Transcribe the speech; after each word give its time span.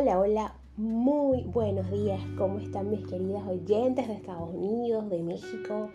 Hola, 0.00 0.20
hola, 0.20 0.54
muy 0.76 1.42
buenos 1.42 1.90
días. 1.90 2.20
¿Cómo 2.36 2.60
están 2.60 2.88
mis 2.88 3.04
queridas 3.08 3.44
oyentes 3.48 4.06
de 4.06 4.14
Estados 4.14 4.54
Unidos, 4.54 5.10
de 5.10 5.20
México, 5.24 5.90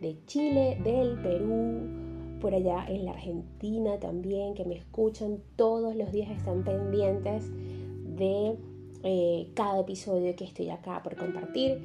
de 0.00 0.16
Chile, 0.26 0.78
del 0.84 1.20
Perú, 1.20 2.38
por 2.40 2.54
allá 2.54 2.84
en 2.86 3.04
la 3.04 3.12
Argentina 3.12 3.98
también, 3.98 4.54
que 4.54 4.64
me 4.64 4.76
escuchan 4.76 5.38
todos 5.56 5.96
los 5.96 6.12
días, 6.12 6.30
están 6.30 6.62
pendientes 6.62 7.50
de 7.50 8.56
eh, 9.02 9.50
cada 9.54 9.80
episodio 9.80 10.36
que 10.36 10.44
estoy 10.44 10.70
acá 10.70 11.02
por 11.02 11.16
compartir. 11.16 11.82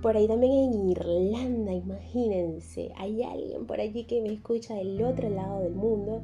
Por 0.00 0.16
ahí 0.16 0.26
también 0.26 0.72
en 0.72 0.88
Irlanda, 0.88 1.74
imagínense, 1.74 2.92
hay 2.96 3.22
alguien 3.22 3.66
por 3.66 3.78
allí 3.78 4.04
que 4.04 4.22
me 4.22 4.32
escucha 4.32 4.74
del 4.74 5.02
otro 5.02 5.28
lado 5.28 5.60
del 5.60 5.74
mundo 5.74 6.22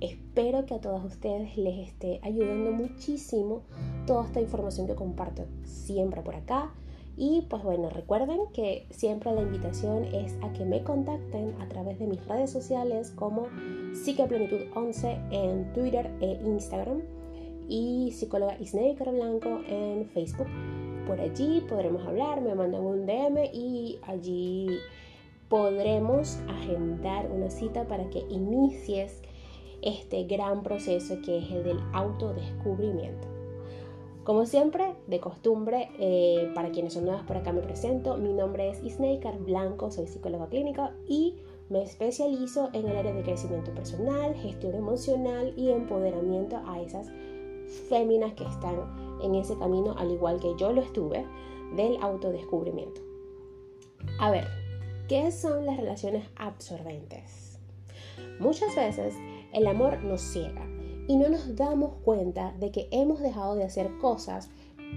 Espero 0.00 0.64
que 0.64 0.74
a 0.74 0.80
todos 0.80 1.04
ustedes 1.04 1.56
les 1.56 1.88
esté 1.88 2.20
ayudando 2.22 2.70
muchísimo 2.70 3.62
toda 4.08 4.24
esta 4.24 4.40
información 4.40 4.86
que 4.86 4.94
comparto 4.94 5.44
siempre 5.64 6.22
por 6.22 6.34
acá. 6.34 6.72
Y 7.18 7.42
pues 7.50 7.62
bueno, 7.62 7.90
recuerden 7.90 8.40
que 8.54 8.86
siempre 8.90 9.32
la 9.32 9.42
invitación 9.42 10.04
es 10.04 10.34
a 10.40 10.50
que 10.54 10.64
me 10.64 10.82
contacten 10.82 11.54
a 11.60 11.68
través 11.68 11.98
de 11.98 12.06
mis 12.06 12.26
redes 12.26 12.50
sociales 12.50 13.12
como 13.14 13.48
Psicoplenitud 13.92 14.60
11 14.74 15.18
en 15.30 15.72
Twitter 15.74 16.10
e 16.20 16.40
Instagram 16.42 17.02
y 17.68 18.12
psicóloga 18.12 18.58
Isneikar 18.58 19.12
Blanco 19.12 19.60
en 19.68 20.06
Facebook. 20.06 20.48
Por 21.06 21.20
allí 21.20 21.60
podremos 21.68 22.06
hablar, 22.06 22.40
me 22.40 22.54
mandan 22.54 22.80
un 22.80 23.04
DM 23.04 23.44
y 23.52 23.98
allí 24.06 24.78
podremos 25.50 26.38
agendar 26.48 27.30
una 27.30 27.50
cita 27.50 27.86
para 27.86 28.08
que 28.08 28.20
inicies 28.30 29.20
este 29.82 30.24
gran 30.24 30.62
proceso 30.62 31.20
que 31.22 31.38
es 31.38 31.50
el 31.50 31.64
del 31.64 31.80
autodescubrimiento. 31.92 33.37
Como 34.28 34.44
siempre, 34.44 34.94
de 35.06 35.20
costumbre, 35.20 35.88
eh, 35.98 36.52
para 36.54 36.70
quienes 36.70 36.92
son 36.92 37.06
nuevas 37.06 37.22
por 37.22 37.38
acá 37.38 37.50
me 37.50 37.62
presento, 37.62 38.18
mi 38.18 38.34
nombre 38.34 38.68
es 38.68 38.84
Isneikar 38.84 39.38
Blanco, 39.38 39.90
soy 39.90 40.06
psicóloga 40.06 40.50
clínica 40.50 40.94
y 41.06 41.36
me 41.70 41.82
especializo 41.82 42.68
en 42.74 42.86
el 42.86 42.98
área 42.98 43.14
de 43.14 43.22
crecimiento 43.22 43.72
personal, 43.72 44.34
gestión 44.34 44.74
emocional 44.74 45.54
y 45.56 45.70
empoderamiento 45.70 46.60
a 46.66 46.78
esas 46.82 47.08
féminas 47.88 48.34
que 48.34 48.44
están 48.44 49.18
en 49.22 49.34
ese 49.34 49.56
camino, 49.56 49.94
al 49.96 50.10
igual 50.10 50.38
que 50.40 50.54
yo 50.58 50.74
lo 50.74 50.82
estuve, 50.82 51.24
del 51.74 51.96
autodescubrimiento. 52.02 53.00
A 54.20 54.30
ver, 54.30 54.44
¿qué 55.08 55.32
son 55.32 55.64
las 55.64 55.78
relaciones 55.78 56.28
absorbentes? 56.36 57.58
Muchas 58.40 58.76
veces 58.76 59.14
el 59.54 59.66
amor 59.66 60.04
nos 60.04 60.20
ciega 60.20 60.68
y 61.08 61.16
no 61.16 61.28
nos 61.28 61.56
damos 61.56 61.94
cuenta 62.04 62.54
de 62.60 62.70
que 62.70 62.88
hemos 62.92 63.20
dejado 63.20 63.56
de 63.56 63.64
hacer 63.64 63.90
cosas 63.98 64.48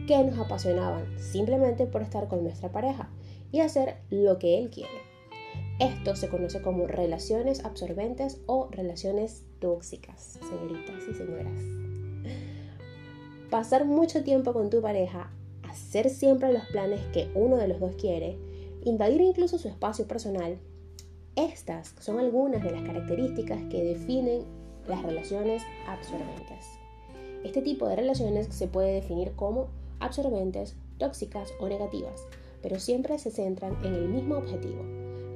que 0.08 0.24
nos 0.24 0.38
apasionaban 0.38 1.06
simplemente 1.18 1.88
por 1.88 2.04
estar 2.04 2.28
con 2.28 2.44
nuestra 2.44 2.72
pareja 2.72 3.10
y 3.52 3.62
hacer 3.62 3.96
lo 4.12 4.38
que 4.38 4.60
él 4.60 4.70
quiere. 4.70 4.92
Esto 5.80 6.16
se 6.16 6.30
conoce 6.30 6.62
como 6.62 6.86
relaciones 6.86 7.66
absorbentes 7.66 8.42
o 8.46 8.68
relaciones 8.70 9.44
tóxicas, 9.60 10.38
señoritas 10.48 11.02
y 11.10 11.14
señoras. 11.14 11.60
Pasar 13.50 13.86
mucho 13.86 14.24
tiempo 14.24 14.54
con 14.54 14.70
tu 14.70 14.82
pareja, 14.82 15.32
hacer 15.68 16.10
siempre 16.10 16.54
los 16.54 16.66
planes 16.68 17.02
que 17.14 17.32
uno 17.34 17.58
de 17.58 17.68
los 17.68 17.80
dos 17.80 17.96
quiere, 17.96 18.38
invadir 18.84 19.22
incluso 19.22 19.58
su 19.58 19.70
espacio 19.70 20.08
personal 20.08 20.60
estas 21.36 21.96
son 22.00 22.20
algunas 22.20 22.62
de 22.62 22.72
las 22.72 22.84
características 22.84 23.62
que 23.70 23.84
definen 23.84 24.44
las 24.92 25.04
relaciones 25.04 25.64
absorbentes. 25.88 26.78
Este 27.44 27.62
tipo 27.62 27.88
de 27.88 27.96
relaciones 27.96 28.48
se 28.48 28.68
puede 28.68 28.94
definir 28.94 29.32
como 29.32 29.70
absorbentes, 30.00 30.76
tóxicas 31.00 31.54
o 31.60 31.68
negativas, 31.68 32.28
pero 32.62 32.80
siempre 32.80 33.18
se 33.18 33.32
centran 33.32 33.78
en 33.84 33.96
el 33.96 34.10
mismo 34.10 34.38
objetivo, 34.38 34.84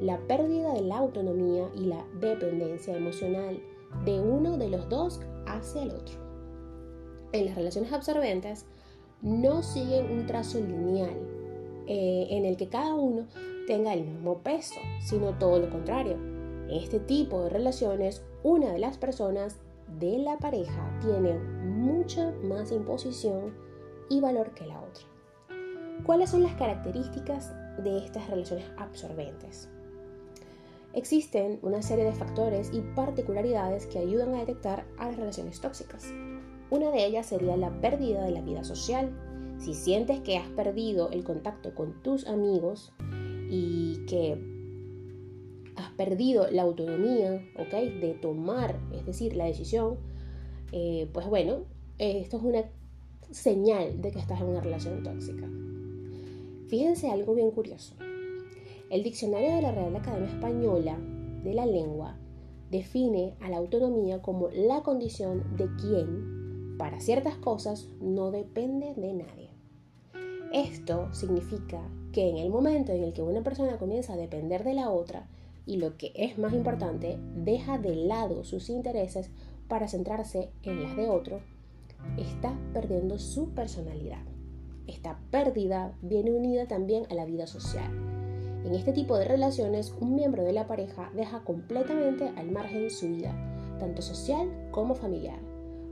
la 0.01 0.19
pérdida 0.27 0.73
de 0.73 0.81
la 0.81 0.97
autonomía 0.97 1.69
y 1.75 1.85
la 1.85 2.05
dependencia 2.19 2.95
emocional 2.95 3.59
de 4.03 4.19
uno 4.19 4.57
de 4.57 4.69
los 4.69 4.87
dos 4.89 5.21
hacia 5.47 5.83
el 5.83 5.91
otro. 5.91 6.15
En 7.31 7.45
las 7.45 7.55
relaciones 7.55 7.91
absorbentes 7.91 8.65
no 9.21 9.63
siguen 9.63 10.11
un 10.11 10.25
trazo 10.27 10.59
lineal 10.59 11.17
eh, 11.87 12.27
en 12.29 12.45
el 12.45 12.57
que 12.57 12.67
cada 12.67 12.93
uno 12.93 13.25
tenga 13.67 13.93
el 13.93 14.03
mismo 14.03 14.39
peso, 14.39 14.79
sino 15.01 15.37
todo 15.39 15.59
lo 15.59 15.69
contrario. 15.69 16.13
En 16.13 16.71
este 16.71 16.99
tipo 16.99 17.43
de 17.43 17.49
relaciones, 17.49 18.23
una 18.45 18.73
de 18.73 18.77
las 18.77 18.99
personas 18.99 19.57
de 19.97 20.19
la 20.19 20.37
pareja 20.37 20.99
tiene 21.01 21.33
mucha 21.33 22.31
más 22.43 22.71
imposición 22.71 23.55
y 24.07 24.21
valor 24.21 24.53
que 24.53 24.67
la 24.67 24.79
otra. 24.79 25.03
¿Cuáles 26.05 26.29
son 26.29 26.43
las 26.43 26.53
características 26.53 27.51
de 27.83 28.05
estas 28.05 28.29
relaciones 28.29 28.67
absorbentes? 28.77 29.67
Existen 30.93 31.57
una 31.63 31.81
serie 31.81 32.05
de 32.05 32.13
factores 32.13 32.69
y 32.71 32.81
particularidades 32.81 33.87
que 33.87 33.97
ayudan 33.97 34.35
a 34.35 34.41
detectar 34.41 34.85
a 34.99 35.07
las 35.07 35.17
relaciones 35.17 35.59
tóxicas. 35.59 36.13
Una 36.69 36.91
de 36.91 37.03
ellas 37.03 37.25
sería 37.25 37.57
la 37.57 37.81
pérdida 37.81 38.23
de 38.23 38.31
la 38.31 38.41
vida 38.41 38.63
social. 38.63 39.09
Si 39.57 39.73
sientes 39.73 40.19
que 40.19 40.37
has 40.37 40.49
perdido 40.49 41.09
el 41.09 41.23
contacto 41.23 41.73
con 41.73 41.99
tus 42.03 42.27
amigos, 42.27 42.93
y 43.49 44.05
que 44.05 44.54
perdido 45.97 46.49
la 46.51 46.63
autonomía, 46.63 47.43
¿ok? 47.57 47.73
De 48.01 48.13
tomar, 48.21 48.79
es 48.93 49.05
decir, 49.05 49.35
la 49.35 49.45
decisión, 49.45 49.97
eh, 50.71 51.09
pues 51.13 51.27
bueno, 51.27 51.63
esto 51.97 52.37
es 52.37 52.43
una 52.43 52.63
señal 53.31 54.01
de 54.01 54.11
que 54.11 54.19
estás 54.19 54.41
en 54.41 54.47
una 54.47 54.61
relación 54.61 55.03
tóxica. 55.03 55.47
Fíjense 56.67 57.09
algo 57.09 57.35
bien 57.35 57.51
curioso. 57.51 57.95
El 58.89 59.03
diccionario 59.03 59.55
de 59.55 59.61
la 59.61 59.71
Real 59.71 59.95
Academia 59.95 60.29
Española 60.29 60.97
de 61.43 61.53
la 61.53 61.65
Lengua 61.65 62.17
define 62.71 63.35
a 63.39 63.49
la 63.49 63.57
autonomía 63.57 64.21
como 64.21 64.49
la 64.49 64.81
condición 64.81 65.43
de 65.55 65.67
quien, 65.75 66.75
para 66.77 66.99
ciertas 66.99 67.35
cosas, 67.35 67.87
no 68.01 68.31
depende 68.31 68.93
de 68.95 69.13
nadie. 69.13 69.49
Esto 70.51 71.13
significa 71.13 71.81
que 72.11 72.29
en 72.29 72.37
el 72.37 72.49
momento 72.49 72.91
en 72.91 73.03
el 73.03 73.13
que 73.13 73.21
una 73.21 73.43
persona 73.43 73.77
comienza 73.77 74.13
a 74.13 74.17
depender 74.17 74.63
de 74.63 74.73
la 74.73 74.89
otra, 74.89 75.27
y 75.65 75.77
lo 75.77 75.97
que 75.97 76.11
es 76.15 76.37
más 76.37 76.53
importante, 76.53 77.17
deja 77.35 77.77
de 77.77 77.95
lado 77.95 78.43
sus 78.43 78.69
intereses 78.69 79.29
para 79.67 79.87
centrarse 79.87 80.49
en 80.63 80.83
las 80.83 80.95
de 80.95 81.09
otro, 81.09 81.41
está 82.17 82.57
perdiendo 82.73 83.17
su 83.17 83.49
personalidad. 83.49 84.23
Esta 84.87 85.19
pérdida 85.31 85.97
viene 86.01 86.31
unida 86.31 86.67
también 86.67 87.05
a 87.09 87.15
la 87.15 87.25
vida 87.25 87.47
social. 87.47 87.91
En 88.65 88.73
este 88.73 88.93
tipo 88.93 89.17
de 89.17 89.25
relaciones, 89.25 89.93
un 89.99 90.15
miembro 90.15 90.43
de 90.43 90.53
la 90.53 90.67
pareja 90.67 91.11
deja 91.15 91.43
completamente 91.43 92.29
al 92.35 92.51
margen 92.51 92.89
su 92.89 93.07
vida, 93.07 93.33
tanto 93.79 94.01
social 94.01 94.49
como 94.71 94.95
familiar, 94.95 95.39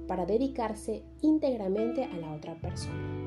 para 0.07 0.25
dedicarse 0.25 1.03
íntegramente 1.21 2.03
a 2.03 2.17
la 2.17 2.33
otra 2.33 2.55
persona. 2.59 3.22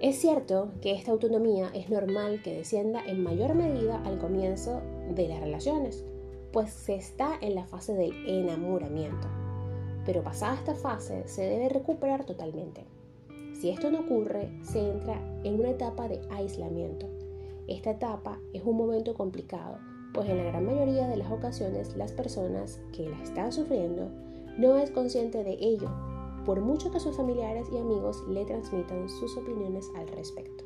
Es 0.00 0.20
cierto 0.20 0.70
que 0.80 0.92
esta 0.92 1.10
autonomía 1.10 1.72
es 1.74 1.90
normal 1.90 2.40
que 2.44 2.54
descienda 2.54 3.04
en 3.04 3.20
mayor 3.20 3.56
medida 3.56 4.00
al 4.04 4.20
comienzo 4.20 4.80
de 5.12 5.26
las 5.26 5.40
relaciones, 5.40 6.04
pues 6.52 6.70
se 6.70 6.94
está 6.94 7.32
en 7.40 7.56
la 7.56 7.66
fase 7.66 7.94
del 7.94 8.12
enamoramiento. 8.28 9.26
Pero 10.06 10.22
pasada 10.22 10.54
esta 10.54 10.76
fase 10.76 11.26
se 11.26 11.42
debe 11.42 11.68
recuperar 11.68 12.24
totalmente. 12.24 12.84
Si 13.60 13.70
esto 13.70 13.90
no 13.90 14.00
ocurre, 14.00 14.48
se 14.62 14.78
entra 14.78 15.20
en 15.42 15.58
una 15.58 15.70
etapa 15.70 16.06
de 16.06 16.20
aislamiento. 16.30 17.08
Esta 17.66 17.90
etapa 17.90 18.38
es 18.52 18.62
un 18.62 18.76
momento 18.76 19.14
complicado, 19.14 19.78
pues 20.14 20.28
en 20.28 20.38
la 20.38 20.44
gran 20.44 20.64
mayoría 20.64 21.08
de 21.08 21.16
las 21.16 21.32
ocasiones 21.32 21.96
las 21.96 22.12
personas 22.12 22.80
que 22.92 23.08
la 23.08 23.20
están 23.20 23.50
sufriendo 23.50 24.08
no 24.56 24.78
es 24.78 24.92
consciente 24.92 25.42
de 25.42 25.56
ello 25.60 25.90
por 26.48 26.62
mucho 26.62 26.90
que 26.90 26.98
sus 26.98 27.14
familiares 27.14 27.68
y 27.70 27.76
amigos 27.76 28.24
le 28.26 28.46
transmitan 28.46 29.10
sus 29.10 29.36
opiniones 29.36 29.90
al 29.94 30.08
respecto. 30.08 30.64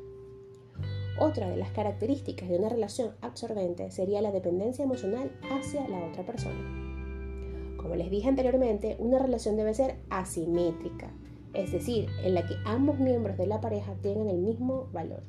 Otra 1.19 1.49
de 1.49 1.57
las 1.57 1.71
características 1.71 2.47
de 2.47 2.55
una 2.55 2.69
relación 2.69 3.11
absorbente 3.19 3.91
sería 3.91 4.21
la 4.21 4.31
dependencia 4.31 4.85
emocional 4.85 5.37
hacia 5.51 5.85
la 5.89 6.05
otra 6.05 6.25
persona. 6.25 7.75
Como 7.75 7.97
les 7.97 8.09
dije 8.09 8.29
anteriormente, 8.29 8.95
una 8.97 9.19
relación 9.19 9.57
debe 9.57 9.73
ser 9.73 9.97
asimétrica, 10.09 11.11
es 11.53 11.73
decir, 11.73 12.07
en 12.23 12.33
la 12.33 12.47
que 12.47 12.55
ambos 12.63 12.97
miembros 12.99 13.37
de 13.37 13.47
la 13.47 13.59
pareja 13.59 13.93
tengan 14.01 14.29
el 14.29 14.37
mismo 14.37 14.87
valor. 14.93 15.23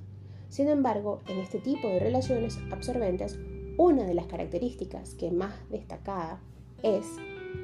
Sin 0.51 0.69
embargo, 0.69 1.19
en 1.27 1.39
este 1.39 1.59
tipo 1.59 1.89
de 1.89 1.99
relaciones 1.99 2.61
absorbentes, 2.71 3.41
una 3.77 4.05
de 4.05 4.15
las 4.15 4.27
características 4.27 5.17
que 5.17 5.33
más 5.33 5.69
destacada 5.69 6.41
es 6.85 7.07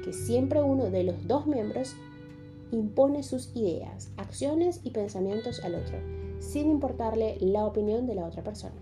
que 0.03 0.11
siempre 0.11 0.61
uno 0.61 0.89
de 0.89 1.05
los 1.05 1.25
dos 1.25 1.47
miembros 1.47 1.95
impone 2.71 3.23
sus 3.23 3.55
ideas, 3.55 4.11
acciones 4.17 4.81
y 4.83 4.91
pensamientos 4.91 5.63
al 5.63 5.75
otro, 5.75 5.97
sin 6.39 6.69
importarle 6.69 7.37
la 7.39 7.65
opinión 7.65 8.07
de 8.07 8.15
la 8.15 8.25
otra 8.25 8.43
persona. 8.43 8.75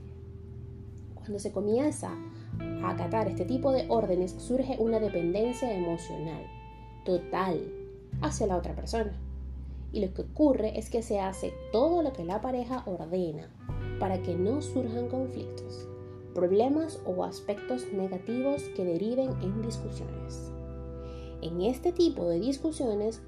Cuando 1.16 1.40
se 1.40 1.52
comienza 1.52 2.16
a 2.84 2.90
acatar 2.90 3.28
este 3.28 3.46
tipo 3.46 3.72
de 3.72 3.86
órdenes, 3.90 4.32
surge 4.38 4.78
una 4.80 5.00
dependencia 5.00 5.72
emocional 5.72 6.44
total 7.06 7.62
hacia 8.22 8.48
la 8.48 8.58
otra 8.58 8.76
persona. 8.76 9.12
y 9.92 10.02
lo 10.06 10.14
que 10.14 10.22
ocurre 10.22 10.78
es 10.78 10.92
que 10.92 11.02
se 11.02 11.20
hace 11.20 11.52
todo 11.72 12.04
lo 12.04 12.14
que 12.14 12.24
la 12.24 12.42
pareja 12.42 12.84
ordena 12.86 13.50
para 14.00 14.22
que 14.22 14.36
no 14.36 14.62
surjan 14.62 15.08
conflictos, 15.08 15.88
problemas 16.36 17.00
o 17.06 17.24
aspectos 17.24 17.92
negativos 17.92 18.62
que 18.76 18.86
deriven 18.86 19.32
en 19.42 19.64
discusiones. 19.64 20.52
En 21.42 21.62
este 21.62 21.92
tipo 21.92 22.28
de 22.28 22.40
discusiones, 22.40 23.22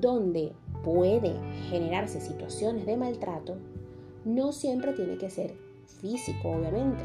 donde 0.00 0.52
puede 0.84 1.34
generarse 1.70 2.20
situaciones 2.20 2.86
de 2.86 2.96
maltrato, 2.96 3.56
no 4.24 4.52
siempre 4.52 4.92
tiene 4.92 5.18
que 5.18 5.30
ser 5.30 5.54
físico, 5.86 6.50
obviamente. 6.50 7.04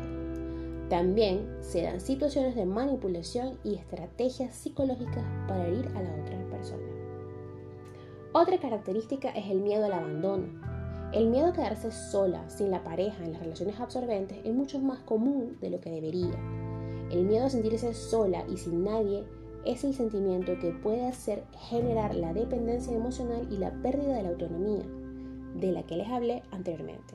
También 0.90 1.48
se 1.62 1.82
dan 1.82 2.02
situaciones 2.02 2.56
de 2.56 2.66
manipulación 2.66 3.58
y 3.64 3.76
estrategias 3.76 4.54
psicológicas 4.56 5.24
para 5.48 5.66
herir 5.66 5.88
a 5.96 6.02
la 6.02 6.14
otra 6.22 6.38
persona. 6.52 6.84
Otra 8.34 8.58
característica 8.60 9.30
es 9.30 9.50
el 9.50 9.62
miedo 9.62 9.86
al 9.86 9.94
abandono. 9.94 10.46
El 11.14 11.28
miedo 11.28 11.48
a 11.48 11.54
quedarse 11.54 11.92
sola, 11.92 12.50
sin 12.50 12.72
la 12.72 12.84
pareja, 12.84 13.24
en 13.24 13.34
las 13.34 13.42
relaciones 13.42 13.80
absorbentes 13.80 14.40
es 14.44 14.54
mucho 14.54 14.80
más 14.80 15.00
común 15.00 15.58
de 15.62 15.70
lo 15.70 15.80
que 15.80 15.92
debería. 15.92 16.34
El 17.12 17.26
miedo 17.26 17.46
a 17.46 17.50
sentirse 17.50 17.94
sola 17.94 18.44
y 18.52 18.58
sin 18.58 18.84
nadie 18.84 19.24
es 19.65 19.83
el 19.83 19.94
sentimiento 19.94 20.60
que 20.60 20.71
puede 20.71 21.06
hacer 21.06 21.44
generar 21.69 22.15
la 22.15 22.33
dependencia 22.33 22.95
emocional 22.95 23.48
y 23.51 23.57
la 23.57 23.71
pérdida 23.81 24.15
de 24.15 24.24
la 24.24 24.30
autonomía, 24.30 24.83
de 25.60 25.71
la 25.71 25.83
que 25.83 25.98
les 25.98 26.07
hablé 26.10 26.44
anteriormente. 26.51 27.13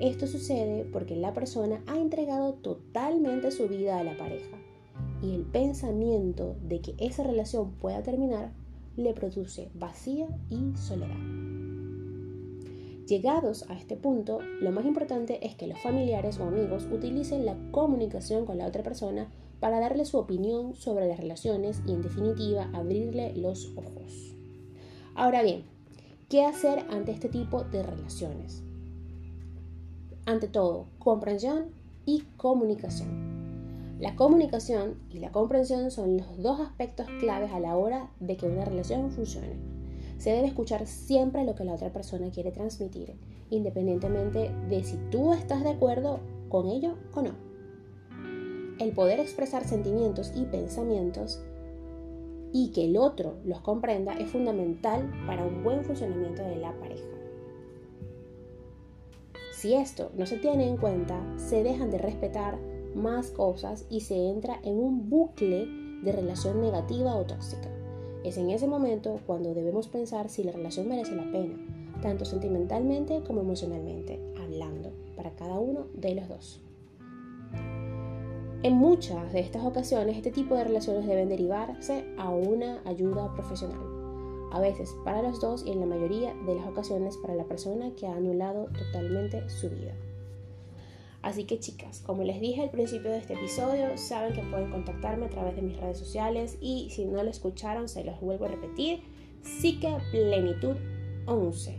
Esto 0.00 0.26
sucede 0.26 0.84
porque 0.92 1.16
la 1.16 1.32
persona 1.32 1.82
ha 1.86 1.96
entregado 1.96 2.54
totalmente 2.54 3.50
su 3.50 3.68
vida 3.68 3.98
a 3.98 4.04
la 4.04 4.16
pareja 4.16 4.58
y 5.22 5.34
el 5.34 5.42
pensamiento 5.42 6.56
de 6.62 6.80
que 6.80 6.94
esa 6.98 7.22
relación 7.22 7.72
pueda 7.72 8.02
terminar 8.02 8.52
le 8.96 9.12
produce 9.14 9.70
vacía 9.74 10.26
y 10.50 10.76
soledad. 10.76 11.16
Llegados 13.06 13.68
a 13.68 13.74
este 13.74 13.96
punto, 13.96 14.40
lo 14.60 14.72
más 14.72 14.86
importante 14.86 15.46
es 15.46 15.54
que 15.56 15.66
los 15.66 15.78
familiares 15.80 16.38
o 16.38 16.44
amigos 16.44 16.88
utilicen 16.90 17.44
la 17.44 17.56
comunicación 17.70 18.46
con 18.46 18.56
la 18.58 18.66
otra 18.66 18.82
persona 18.82 19.28
para 19.64 19.80
darle 19.80 20.04
su 20.04 20.18
opinión 20.18 20.76
sobre 20.76 21.08
las 21.08 21.18
relaciones 21.18 21.80
y 21.86 21.92
en 21.92 22.02
definitiva 22.02 22.68
abrirle 22.74 23.34
los 23.34 23.72
ojos. 23.76 24.36
Ahora 25.14 25.42
bien, 25.42 25.64
¿qué 26.28 26.44
hacer 26.44 26.84
ante 26.90 27.12
este 27.12 27.30
tipo 27.30 27.64
de 27.64 27.82
relaciones? 27.82 28.62
Ante 30.26 30.48
todo, 30.48 30.84
comprensión 30.98 31.68
y 32.04 32.24
comunicación. 32.36 33.96
La 34.00 34.14
comunicación 34.16 34.96
y 35.08 35.20
la 35.20 35.32
comprensión 35.32 35.90
son 35.90 36.18
los 36.18 36.42
dos 36.42 36.60
aspectos 36.60 37.06
claves 37.18 37.50
a 37.50 37.58
la 37.58 37.74
hora 37.74 38.10
de 38.20 38.36
que 38.36 38.44
una 38.44 38.66
relación 38.66 39.12
funcione. 39.12 39.56
Se 40.18 40.28
debe 40.28 40.48
escuchar 40.48 40.86
siempre 40.86 41.42
lo 41.46 41.54
que 41.54 41.64
la 41.64 41.72
otra 41.72 41.90
persona 41.90 42.30
quiere 42.30 42.52
transmitir, 42.52 43.14
independientemente 43.48 44.50
de 44.68 44.84
si 44.84 44.98
tú 45.10 45.32
estás 45.32 45.64
de 45.64 45.70
acuerdo 45.70 46.20
con 46.50 46.68
ello 46.68 46.98
o 47.14 47.22
no. 47.22 47.43
El 48.78 48.92
poder 48.92 49.20
expresar 49.20 49.64
sentimientos 49.64 50.32
y 50.34 50.44
pensamientos 50.46 51.40
y 52.52 52.70
que 52.72 52.84
el 52.86 52.96
otro 52.96 53.34
los 53.44 53.60
comprenda 53.60 54.14
es 54.14 54.30
fundamental 54.30 55.10
para 55.26 55.44
un 55.44 55.62
buen 55.62 55.84
funcionamiento 55.84 56.42
de 56.42 56.56
la 56.56 56.72
pareja. 56.78 57.04
Si 59.52 59.74
esto 59.74 60.10
no 60.16 60.26
se 60.26 60.36
tiene 60.38 60.68
en 60.68 60.76
cuenta, 60.76 61.20
se 61.36 61.62
dejan 61.62 61.90
de 61.90 61.98
respetar 61.98 62.58
más 62.94 63.30
cosas 63.30 63.86
y 63.90 64.00
se 64.00 64.28
entra 64.28 64.60
en 64.62 64.78
un 64.78 65.08
bucle 65.08 65.66
de 66.02 66.12
relación 66.12 66.60
negativa 66.60 67.16
o 67.16 67.24
tóxica. 67.24 67.68
Es 68.24 68.36
en 68.36 68.50
ese 68.50 68.66
momento 68.66 69.20
cuando 69.26 69.54
debemos 69.54 69.88
pensar 69.88 70.28
si 70.28 70.44
la 70.44 70.52
relación 70.52 70.88
merece 70.88 71.14
la 71.14 71.30
pena, 71.30 71.56
tanto 72.02 72.24
sentimentalmente 72.24 73.22
como 73.26 73.40
emocionalmente, 73.40 74.20
hablando 74.40 74.92
para 75.16 75.30
cada 75.30 75.58
uno 75.58 75.86
de 75.94 76.14
los 76.14 76.28
dos. 76.28 76.60
En 78.64 78.76
muchas 78.76 79.30
de 79.34 79.40
estas 79.40 79.62
ocasiones, 79.62 80.16
este 80.16 80.30
tipo 80.30 80.54
de 80.54 80.64
relaciones 80.64 81.06
deben 81.06 81.28
derivarse 81.28 82.06
a 82.16 82.30
una 82.30 82.80
ayuda 82.86 83.30
profesional, 83.34 83.78
a 84.52 84.58
veces 84.58 84.96
para 85.04 85.20
los 85.20 85.38
dos 85.38 85.66
y 85.66 85.70
en 85.72 85.80
la 85.80 85.86
mayoría 85.86 86.32
de 86.46 86.54
las 86.54 86.66
ocasiones 86.66 87.18
para 87.18 87.34
la 87.34 87.44
persona 87.44 87.94
que 87.94 88.06
ha 88.06 88.16
anulado 88.16 88.70
totalmente 88.72 89.46
su 89.50 89.68
vida. 89.68 89.92
Así 91.20 91.44
que 91.44 91.58
chicas, 91.58 92.00
como 92.06 92.24
les 92.24 92.40
dije 92.40 92.62
al 92.62 92.70
principio 92.70 93.10
de 93.10 93.18
este 93.18 93.34
episodio, 93.34 93.98
saben 93.98 94.32
que 94.32 94.40
pueden 94.50 94.70
contactarme 94.70 95.26
a 95.26 95.30
través 95.30 95.56
de 95.56 95.60
mis 95.60 95.76
redes 95.76 95.98
sociales 95.98 96.56
y 96.62 96.88
si 96.88 97.04
no 97.04 97.22
lo 97.22 97.28
escucharon, 97.28 97.86
se 97.86 98.02
los 98.02 98.18
vuelvo 98.22 98.46
a 98.46 98.48
repetir, 98.48 99.02
Psique 99.42 99.94
Plenitud 100.10 100.76
11 101.26 101.78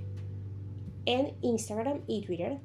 en 1.07 1.33
Instagram 1.41 2.01
y 2.05 2.21
Twitter 2.21 2.59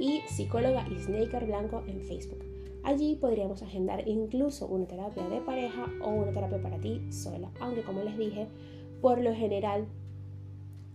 y 0.00 0.22
psicóloga 0.28 0.86
Snaker 0.98 1.44
Blanco 1.44 1.84
en 1.86 2.00
Facebook. 2.00 2.45
Allí 2.86 3.16
podríamos 3.16 3.62
agendar 3.62 4.06
incluso 4.06 4.68
una 4.68 4.86
terapia 4.86 5.28
de 5.28 5.40
pareja 5.40 5.86
o 6.04 6.10
una 6.10 6.30
terapia 6.30 6.62
para 6.62 6.78
ti 6.78 7.02
sola, 7.10 7.50
aunque 7.58 7.82
como 7.82 8.04
les 8.04 8.16
dije, 8.16 8.46
por 9.02 9.20
lo 9.20 9.34
general 9.34 9.88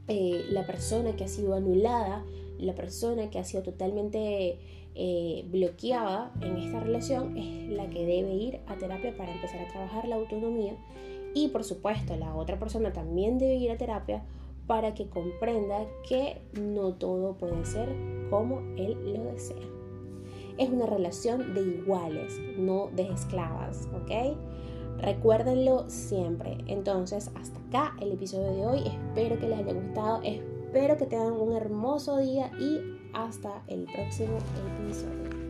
eh, 0.07 0.45
la 0.51 0.65
persona 0.65 1.17
que 1.17 1.25
ha 1.25 1.27
sido 1.27 1.53
anulada, 1.53 2.23
la 2.59 2.75
persona 2.75 3.29
que 3.29 3.39
ha 3.39 3.43
sido 3.43 3.63
totalmente 3.63 4.57
eh, 4.95 5.45
bloqueada 5.51 6.31
en 6.39 6.55
esta 6.59 6.79
relación 6.79 7.37
es 7.37 7.67
la 7.67 7.89
que 7.89 8.05
debe 8.05 8.35
ir 8.35 8.61
a 8.67 8.77
terapia 8.77 9.13
para 9.17 9.33
empezar 9.33 9.59
a 9.59 9.67
trabajar 9.67 10.07
la 10.07 10.15
autonomía 10.15 10.77
y 11.35 11.49
por 11.49 11.65
supuesto 11.65 12.15
la 12.15 12.33
otra 12.35 12.57
persona 12.57 12.93
también 12.93 13.37
debe 13.37 13.55
ir 13.55 13.69
a 13.69 13.77
terapia 13.77 14.23
para 14.65 14.93
que 14.93 15.09
comprenda 15.09 15.85
que 16.07 16.39
no 16.53 16.93
todo 16.93 17.35
puede 17.35 17.65
ser 17.65 17.89
como 18.29 18.61
él 18.77 18.95
lo 19.13 19.25
desea. 19.25 19.80
Es 20.57 20.69
una 20.69 20.85
relación 20.85 21.53
de 21.53 21.61
iguales, 21.61 22.39
no 22.57 22.89
de 22.95 23.11
esclavas, 23.11 23.87
¿ok? 23.93 24.37
Recuérdenlo 24.99 25.89
siempre. 25.89 26.57
Entonces, 26.67 27.31
hasta 27.35 27.59
acá 27.59 27.95
el 27.99 28.11
episodio 28.11 28.51
de 28.51 28.65
hoy. 28.65 28.87
Espero 28.87 29.39
que 29.39 29.47
les 29.47 29.59
haya 29.59 29.73
gustado. 29.73 30.21
Espero 30.23 30.97
que 30.97 31.05
tengan 31.05 31.33
un 31.33 31.53
hermoso 31.53 32.17
día 32.17 32.51
y 32.59 32.79
hasta 33.13 33.63
el 33.67 33.85
próximo 33.85 34.37
episodio. 34.79 35.40